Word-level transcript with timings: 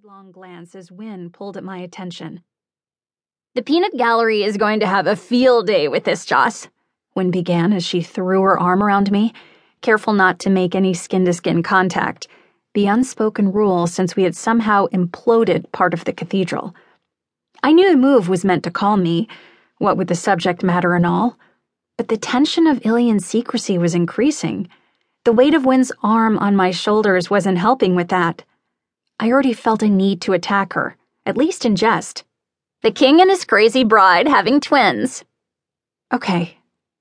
sidelong 0.00 0.32
glance 0.32 0.74
as 0.74 0.90
Win 0.90 1.28
pulled 1.28 1.58
at 1.58 1.64
my 1.64 1.76
attention. 1.78 2.42
The 3.54 3.62
Peanut 3.62 3.92
Gallery 3.98 4.42
is 4.42 4.56
going 4.56 4.80
to 4.80 4.86
have 4.86 5.06
a 5.06 5.14
field 5.14 5.66
day 5.66 5.88
with 5.88 6.04
this, 6.04 6.24
Joss, 6.24 6.68
Win 7.14 7.30
began 7.30 7.72
as 7.74 7.84
she 7.84 8.00
threw 8.00 8.40
her 8.42 8.58
arm 8.58 8.82
around 8.82 9.10
me, 9.10 9.34
careful 9.82 10.14
not 10.14 10.38
to 10.38 10.48
make 10.48 10.74
any 10.74 10.94
skin 10.94 11.26
to 11.26 11.34
skin 11.34 11.62
contact, 11.62 12.28
the 12.72 12.86
unspoken 12.86 13.52
rule 13.52 13.86
since 13.86 14.16
we 14.16 14.22
had 14.22 14.34
somehow 14.34 14.86
imploded 14.86 15.70
part 15.72 15.92
of 15.92 16.04
the 16.04 16.14
cathedral. 16.14 16.74
I 17.62 17.72
knew 17.72 17.90
the 17.90 17.98
move 17.98 18.26
was 18.26 18.44
meant 18.44 18.64
to 18.64 18.70
calm 18.70 19.02
me, 19.02 19.28
what 19.78 19.98
with 19.98 20.08
the 20.08 20.14
subject 20.14 20.62
matter 20.62 20.94
and 20.94 21.04
all, 21.04 21.36
but 21.98 22.08
the 22.08 22.16
tension 22.16 22.66
of 22.66 22.86
Ilian's 22.86 23.26
secrecy 23.26 23.76
was 23.76 23.94
increasing. 23.94 24.66
The 25.26 25.32
weight 25.32 25.52
of 25.52 25.66
Win's 25.66 25.92
arm 26.02 26.38
on 26.38 26.56
my 26.56 26.70
shoulders 26.70 27.28
wasn't 27.28 27.58
helping 27.58 27.94
with 27.94 28.08
that. 28.08 28.44
I 29.22 29.30
already 29.30 29.52
felt 29.52 29.82
a 29.82 29.88
need 29.90 30.22
to 30.22 30.32
attack 30.32 30.72
her, 30.72 30.96
at 31.26 31.36
least 31.36 31.66
in 31.66 31.76
jest. 31.76 32.24
The 32.80 32.90
king 32.90 33.20
and 33.20 33.28
his 33.28 33.44
crazy 33.44 33.84
bride 33.84 34.26
having 34.26 34.60
twins. 34.60 35.24
Okay, 36.10 36.56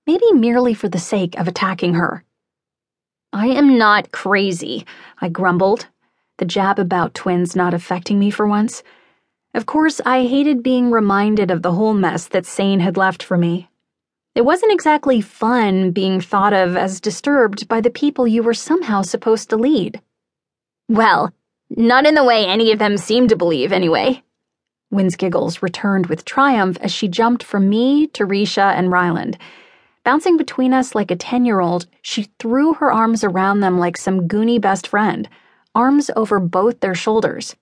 maybe 0.05 0.33
merely 0.33 0.73
for 0.73 0.89
the 0.89 0.99
sake 0.99 1.39
of 1.39 1.47
attacking 1.47 1.93
her. 1.93 2.25
I 3.31 3.47
am 3.47 3.77
not 3.77 4.11
crazy, 4.11 4.85
I 5.21 5.29
grumbled, 5.29 5.87
the 6.39 6.45
jab 6.45 6.77
about 6.77 7.13
twins 7.13 7.55
not 7.55 7.73
affecting 7.73 8.19
me 8.19 8.31
for 8.31 8.45
once. 8.45 8.83
Of 9.53 9.65
course, 9.65 10.01
I 10.05 10.25
hated 10.25 10.61
being 10.61 10.91
reminded 10.91 11.49
of 11.49 11.61
the 11.61 11.71
whole 11.71 11.93
mess 11.93 12.27
that 12.27 12.45
Sane 12.45 12.81
had 12.81 12.97
left 12.97 13.23
for 13.23 13.37
me. 13.37 13.69
It 14.35 14.43
wasn't 14.43 14.73
exactly 14.73 15.21
fun 15.21 15.91
being 15.91 16.19
thought 16.19 16.51
of 16.51 16.75
as 16.75 16.99
disturbed 16.99 17.69
by 17.69 17.79
the 17.79 17.89
people 17.89 18.27
you 18.27 18.43
were 18.43 18.53
somehow 18.53 19.03
supposed 19.03 19.49
to 19.51 19.55
lead. 19.55 20.01
Well, 20.89 21.33
not 21.69 22.05
in 22.05 22.15
the 22.15 22.23
way 22.23 22.45
any 22.45 22.71
of 22.71 22.79
them 22.79 22.97
seem 22.97 23.27
to 23.27 23.35
believe, 23.35 23.71
anyway. 23.71 24.23
Win's 24.91 25.15
giggles 25.15 25.61
returned 25.61 26.07
with 26.07 26.25
triumph 26.25 26.77
as 26.81 26.91
she 26.91 27.07
jumped 27.07 27.43
from 27.43 27.69
me 27.69 28.07
to 28.07 28.25
Risha 28.25 28.73
and 28.73 28.91
Ryland. 28.91 29.37
Bouncing 30.03 30.37
between 30.37 30.73
us 30.73 30.95
like 30.95 31.11
a 31.11 31.15
10 31.15 31.45
year 31.45 31.59
old, 31.59 31.85
she 32.01 32.29
threw 32.39 32.73
her 32.73 32.91
arms 32.91 33.23
around 33.23 33.59
them 33.59 33.77
like 33.77 33.97
some 33.97 34.27
goony 34.27 34.59
best 34.59 34.87
friend, 34.87 35.29
arms 35.75 36.09
over 36.15 36.39
both 36.39 36.79
their 36.79 36.95
shoulders. 36.95 37.55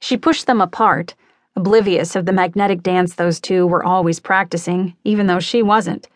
She 0.00 0.16
pushed 0.16 0.46
them 0.46 0.60
apart, 0.60 1.14
oblivious 1.54 2.16
of 2.16 2.24
the 2.24 2.32
magnetic 2.32 2.82
dance 2.82 3.14
those 3.14 3.40
two 3.40 3.66
were 3.66 3.84
always 3.84 4.20
practicing, 4.20 4.96
even 5.04 5.26
though 5.26 5.40
she 5.40 5.62
wasn't. 5.62 6.08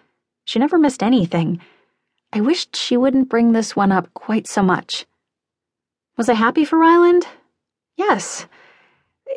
She 0.47 0.59
never 0.59 0.79
missed 0.79 1.03
anything. 1.03 1.61
I 2.33 2.41
wished 2.41 2.75
she 2.75 2.97
wouldn't 2.97 3.29
bring 3.29 3.53
this 3.53 3.77
one 3.77 3.93
up 3.93 4.13
quite 4.15 4.47
so 4.47 4.63
much. 4.63 5.07
Was 6.19 6.29
I 6.29 6.35
happy 6.35 6.65
for 6.65 6.77
Ryland? 6.77 7.29
Yes. 7.97 8.47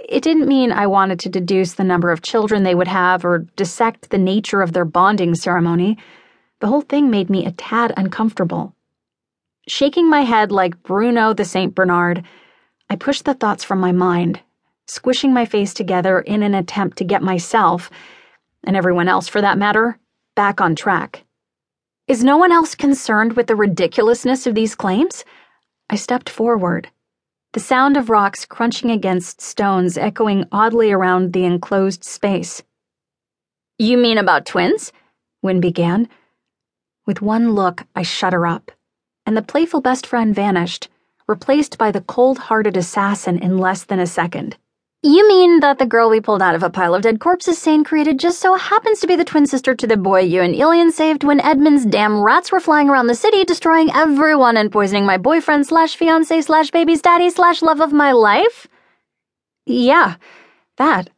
It 0.10 0.24
didn't 0.24 0.48
mean 0.48 0.72
I 0.72 0.88
wanted 0.88 1.20
to 1.20 1.30
deduce 1.30 1.74
the 1.74 1.84
number 1.84 2.10
of 2.10 2.24
children 2.24 2.64
they 2.64 2.74
would 2.74 2.88
have 2.88 3.24
or 3.24 3.46
dissect 3.56 4.10
the 4.10 4.18
nature 4.18 4.64
of 4.64 4.74
their 4.74 4.84
bonding 4.84 5.36
ceremony. 5.36 6.00
The 6.60 6.66
whole 6.66 6.82
thing 6.82 7.12
made 7.12 7.30
me 7.30 7.46
a 7.46 7.52
tad 7.52 7.94
uncomfortable. 7.98 8.76
Shaking 9.68 10.10
my 10.10 10.22
head 10.22 10.52
like 10.52 10.82
Bruno 10.82 11.34
the 11.36 11.46
St. 11.46 11.76
Bernard, 11.76 12.26
I 12.90 12.96
pushed 12.96 13.26
the 13.26 13.36
thoughts 13.36 13.64
from 13.64 13.80
my 13.80 13.92
mind, 13.92 14.40
squishing 14.88 15.36
my 15.36 15.46
face 15.46 15.76
together 15.76 16.20
in 16.22 16.42
an 16.42 16.56
attempt 16.56 16.98
to 16.98 17.04
get 17.04 17.22
myself, 17.22 17.92
and 18.64 18.76
everyone 18.76 19.08
else 19.08 19.28
for 19.28 19.40
that 19.40 19.60
matter, 19.60 20.00
back 20.36 20.60
on 20.60 20.76
track. 20.76 21.26
Is 22.08 22.24
no 22.24 22.38
one 22.38 22.52
else 22.52 22.74
concerned 22.74 23.34
with 23.34 23.46
the 23.46 23.56
ridiculousness 23.56 24.48
of 24.48 24.56
these 24.56 24.74
claims? 24.74 25.24
I 25.92 25.96
stepped 25.96 26.30
forward, 26.30 26.90
the 27.52 27.60
sound 27.60 27.98
of 27.98 28.10
rocks 28.10 28.46
crunching 28.46 28.90
against 28.90 29.42
stones 29.42 29.98
echoing 29.98 30.46
oddly 30.50 30.90
around 30.90 31.34
the 31.34 31.44
enclosed 31.44 32.06
space. 32.06 32.64
You 33.78 33.98
mean 33.98 34.18
about 34.18 34.46
twins? 34.46 34.94
Win 35.42 35.60
began. 35.60 36.08
With 37.06 37.22
one 37.22 37.56
look, 37.56 37.84
I 37.94 38.04
shut 38.04 38.32
her 38.32 38.48
up, 38.48 38.72
and 39.26 39.36
the 39.36 39.42
playful 39.42 39.82
best 39.82 40.08
friend 40.08 40.34
vanished, 40.34 40.88
replaced 41.28 41.78
by 41.78 41.92
the 41.92 42.00
cold 42.00 42.38
hearted 42.38 42.78
assassin 42.78 43.38
in 43.38 43.58
less 43.58 43.84
than 43.84 44.00
a 44.00 44.08
second. 44.08 44.56
You 45.04 45.28
mean 45.28 45.62
that 45.62 45.80
the 45.80 45.88
girl 45.88 46.12
we 46.12 46.22
pulled 46.22 46.44
out 46.44 46.54
of 46.54 46.62
a 46.62 46.70
pile 46.70 46.94
of 46.94 47.02
dead 47.02 47.20
corpses 47.20 47.58
Sane 47.58 47.84
created 47.84 48.20
just 48.20 48.40
so 48.40 48.54
happens 48.54 49.00
to 49.00 49.08
be 49.08 49.16
the 49.16 49.26
twin 49.26 49.48
sister 49.48 49.74
to 49.74 49.88
the 49.88 49.98
boy 49.98 50.20
you 50.20 50.44
and 50.44 50.54
Ilian 50.54 50.92
saved 50.92 51.24
when 51.24 51.42
Edmund's 51.42 51.88
damn 51.88 52.22
rats 52.22 52.52
were 52.52 52.60
flying 52.60 52.88
around 52.88 53.08
the 53.08 53.16
city, 53.16 53.44
destroying 53.44 53.90
everyone 53.96 54.58
and 54.58 54.72
poisoning 54.72 55.08
my 55.08 55.18
boyfriend 55.18 55.66
slash 55.66 55.96
fiance 55.96 56.42
slash 56.42 56.70
baby's 56.70 57.02
daddy 57.02 57.32
slash 57.32 57.64
love 57.64 57.82
of 57.82 57.92
my 57.92 58.12
life? 58.12 58.68
Yeah, 59.66 60.18
that. 60.78 61.10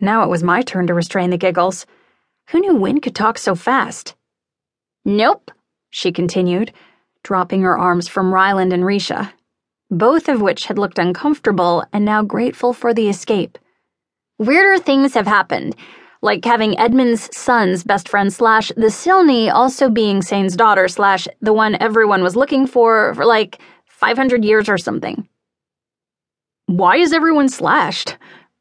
Now 0.00 0.24
it 0.24 0.28
was 0.28 0.42
my 0.42 0.62
turn 0.62 0.88
to 0.88 0.94
restrain 0.94 1.30
the 1.30 1.38
giggles. 1.38 1.86
Who 2.48 2.58
knew 2.58 2.74
Win 2.74 3.00
could 3.00 3.14
talk 3.14 3.38
so 3.38 3.54
fast? 3.54 4.16
Nope, 5.04 5.52
she 5.90 6.10
continued, 6.10 6.72
dropping 7.22 7.62
her 7.62 7.78
arms 7.78 8.08
from 8.08 8.34
Ryland 8.34 8.72
and 8.72 8.82
Risha 8.82 9.32
both 9.90 10.28
of 10.28 10.40
which 10.40 10.66
had 10.66 10.78
looked 10.78 10.98
uncomfortable 10.98 11.84
and 11.92 12.04
now 12.04 12.22
grateful 12.22 12.72
for 12.72 12.92
the 12.92 13.08
escape. 13.08 13.58
Weirder 14.38 14.82
things 14.82 15.14
have 15.14 15.26
happened, 15.26 15.76
like 16.22 16.44
having 16.44 16.78
Edmund's 16.78 17.34
son's 17.36 17.84
best 17.84 18.08
friend 18.08 18.32
slash 18.32 18.68
the 18.76 18.88
Silny 18.88 19.52
also 19.52 19.88
being 19.88 20.22
Sane's 20.22 20.56
daughter 20.56 20.88
slash 20.88 21.28
the 21.40 21.52
one 21.52 21.76
everyone 21.80 22.22
was 22.22 22.36
looking 22.36 22.66
for 22.66 23.14
for 23.14 23.24
like 23.24 23.60
500 23.86 24.44
years 24.44 24.68
or 24.68 24.76
something. 24.76 25.28
Why 26.66 26.96
is 26.96 27.12
everyone 27.12 27.48
slashed? 27.48 28.16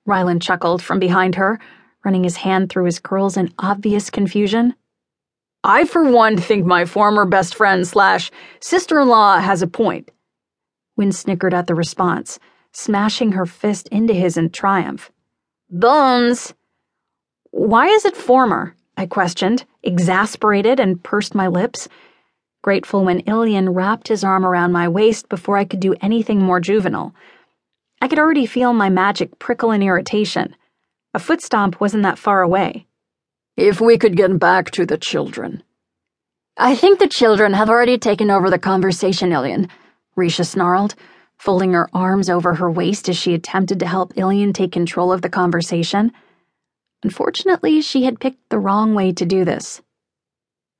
Ryland 0.06 0.42
chuckled 0.42 0.84
from 0.84 1.00
behind 1.00 1.36
her, 1.36 1.60
running 2.06 2.24
his 2.24 2.38
hand 2.38 2.70
through 2.70 2.86
his 2.86 3.00
curls 3.00 3.36
in 3.36 3.52
obvious 3.58 4.12
confusion. 4.12 4.76
I, 5.64 5.86
for 5.86 6.04
one, 6.04 6.38
think 6.38 6.66
my 6.66 6.86
former 6.86 7.26
best 7.26 7.56
friend 7.56 7.88
slash 7.88 8.30
sister 8.60 9.00
in 9.00 9.08
law 9.08 9.40
has 9.40 9.64
a 9.64 9.68
point. 9.68 10.12
Win 10.98 11.12
snickered 11.12 11.54
at 11.54 11.68
the 11.68 11.76
response, 11.76 12.40
smashing 12.72 13.34
her 13.34 13.46
fist 13.46 13.88
into 13.90 14.14
his 14.14 14.38
in 14.38 14.50
triumph. 14.50 15.12
Bones! 15.70 16.54
Why 17.52 17.88
is 17.88 18.06
it 18.06 18.16
former? 18.16 18.76
I 18.98 19.06
questioned, 19.06 19.66
exasperated 19.84 20.80
and 20.80 21.04
pursed 21.04 21.36
my 21.36 21.48
lips, 21.48 21.88
grateful 22.62 23.04
when 23.06 23.20
Ilian 23.22 23.70
wrapped 23.70 24.08
his 24.08 24.24
arm 24.24 24.46
around 24.46 24.72
my 24.72 24.88
waist 24.88 25.30
before 25.30 25.58
I 25.58 25.66
could 25.66 25.80
do 25.80 25.96
anything 26.02 26.42
more 26.42 26.60
juvenile. 26.60 27.14
I 28.02 28.08
could 28.08 28.20
already 28.20 28.46
feel 28.46 28.74
my 28.74 28.90
magic 28.90 29.38
prickle 29.40 29.72
in 29.72 29.84
irritation. 29.84 30.56
A 31.14 31.20
foot 31.20 31.42
stomp 31.42 31.80
wasn't 31.80 32.04
that 32.04 32.20
far 32.20 32.42
away. 32.42 32.88
If 33.56 33.80
we 33.80 33.98
could 33.98 34.18
get 34.18 34.38
back 34.40 34.72
to 34.72 34.86
the 34.86 34.98
children. 34.98 35.64
I 36.58 36.76
think 36.76 37.00
the 37.00 37.08
children 37.08 37.54
have 37.54 37.70
already 37.70 37.98
taken 37.98 38.32
over 38.32 38.50
the 38.50 38.60
conversation, 38.60 39.32
Ilian. 39.32 39.70
Risha 40.18 40.46
snarled, 40.46 40.96
folding 41.38 41.74
her 41.74 41.90
arms 41.94 42.30
over 42.30 42.54
her 42.56 42.72
waist 42.72 43.10
as 43.10 43.18
she 43.18 43.34
attempted 43.34 43.80
to 43.80 43.88
help 43.88 44.14
Ilian 44.16 44.54
take 44.54 44.72
control 44.72 45.12
of 45.12 45.22
the 45.22 45.30
conversation. 45.30 46.12
Unfortunately, 47.04 47.82
she 47.82 48.04
had 48.04 48.20
picked 48.20 48.50
the 48.50 48.60
wrong 48.60 48.96
way 48.96 49.12
to 49.12 49.26
do 49.26 49.46
this. 49.46 49.82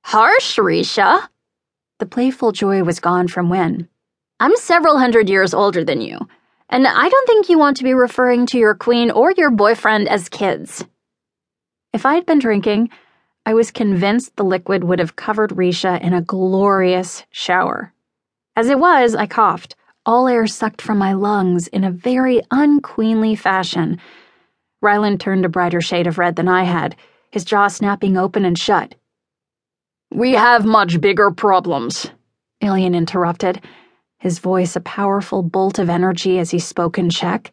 Harsh, 0.04 0.58
Risha. 0.58 1.28
The 1.98 2.06
playful 2.06 2.52
joy 2.52 2.82
was 2.82 3.00
gone 3.00 3.28
from 3.28 3.48
Win. 3.50 3.88
I'm 4.38 4.56
several 4.56 4.98
hundred 4.98 5.28
years 5.28 5.54
older 5.54 5.82
than 5.82 6.00
you, 6.00 6.18
and 6.68 6.86
I 6.86 7.08
don't 7.08 7.26
think 7.26 7.48
you 7.48 7.58
want 7.58 7.76
to 7.78 7.84
be 7.84 7.94
referring 7.94 8.46
to 8.46 8.58
your 8.58 8.74
queen 8.74 9.10
or 9.10 9.32
your 9.32 9.50
boyfriend 9.50 10.08
as 10.08 10.28
kids. 10.28 10.84
If 11.92 12.04
I'd 12.04 12.26
been 12.26 12.38
drinking, 12.38 12.90
I 13.46 13.54
was 13.54 13.70
convinced 13.70 14.36
the 14.36 14.44
liquid 14.44 14.84
would 14.84 14.98
have 14.98 15.16
covered 15.16 15.50
Risha 15.50 16.00
in 16.02 16.12
a 16.12 16.20
glorious 16.20 17.24
shower. 17.30 17.94
As 18.56 18.70
it 18.70 18.78
was, 18.78 19.14
I 19.14 19.26
coughed, 19.26 19.76
all 20.06 20.26
air 20.26 20.46
sucked 20.46 20.80
from 20.80 20.96
my 20.96 21.12
lungs 21.12 21.68
in 21.68 21.84
a 21.84 21.90
very 21.90 22.40
unqueenly 22.50 23.36
fashion. 23.36 24.00
Ryland 24.80 25.20
turned 25.20 25.44
a 25.44 25.50
brighter 25.50 25.82
shade 25.82 26.06
of 26.06 26.16
red 26.16 26.36
than 26.36 26.48
I 26.48 26.62
had, 26.62 26.96
his 27.30 27.44
jaw 27.44 27.68
snapping 27.68 28.16
open 28.16 28.46
and 28.46 28.58
shut. 28.58 28.94
We 30.10 30.32
have 30.32 30.64
much 30.64 31.02
bigger 31.02 31.30
problems, 31.30 32.10
Ilian 32.62 32.94
interrupted, 32.94 33.62
his 34.20 34.38
voice 34.38 34.74
a 34.74 34.80
powerful 34.80 35.42
bolt 35.42 35.78
of 35.78 35.90
energy 35.90 36.38
as 36.38 36.50
he 36.50 36.58
spoke 36.58 36.98
in 36.98 37.10
Czech. 37.10 37.52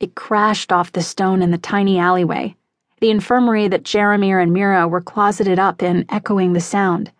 It 0.00 0.14
crashed 0.14 0.72
off 0.72 0.92
the 0.92 1.02
stone 1.02 1.42
in 1.42 1.50
the 1.50 1.58
tiny 1.58 1.98
alleyway, 1.98 2.56
the 3.00 3.10
infirmary 3.10 3.68
that 3.68 3.82
Jeremir 3.82 4.42
and 4.42 4.54
Mira 4.54 4.88
were 4.88 5.02
closeted 5.02 5.58
up 5.58 5.82
in 5.82 6.06
echoing 6.08 6.54
the 6.54 6.60
sound 6.60 7.12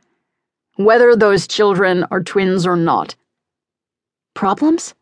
whether 0.78 1.16
those 1.16 1.48
children 1.48 2.06
are 2.08 2.22
twins 2.22 2.64
or 2.64 2.76
not. 2.76 3.16
Problems? 4.34 4.94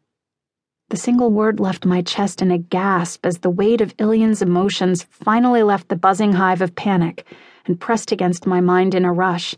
The 0.89 0.97
single 0.97 1.31
word 1.31 1.61
left 1.61 1.85
my 1.85 2.01
chest 2.01 2.41
in 2.41 2.51
a 2.51 2.57
gasp 2.57 3.27
as 3.27 3.41
the 3.41 3.51
weight 3.51 3.83
of 3.83 3.95
Ilian's 3.99 4.41
emotions 4.41 5.03
finally 5.03 5.63
left 5.63 5.89
the 5.89 5.97
buzzing 5.97 6.33
hive 6.33 6.63
of 6.63 6.75
panic 6.75 7.27
and 7.67 7.79
pressed 7.79 8.11
against 8.11 8.47
my 8.47 8.63
mind 8.63 8.95
in 8.95 9.05
a 9.05 9.13
rush, 9.13 9.55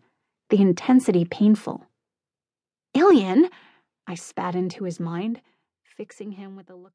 the 0.51 0.61
intensity 0.61 1.25
painful. 1.25 1.87
Ilian! 2.95 3.49
I 4.09 4.17
spat 4.17 4.57
into 4.57 4.85
his 4.85 4.99
mind, 4.99 5.41
fixing 5.85 6.33
him 6.33 6.57
with 6.57 6.69
a 6.69 6.75
look 6.75 6.87